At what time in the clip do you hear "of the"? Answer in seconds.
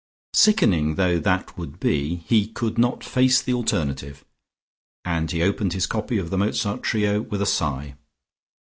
6.17-6.39